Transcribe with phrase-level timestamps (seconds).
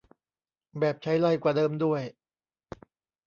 [0.79, 2.01] แบบไฉไลกว่าเดิมด้วย